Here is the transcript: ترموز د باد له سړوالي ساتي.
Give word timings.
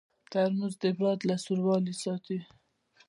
ترموز 0.31 0.73
د 0.83 0.85
باد 0.99 1.19
له 1.29 1.35
سړوالي 1.43 1.93
ساتي. 2.03 2.39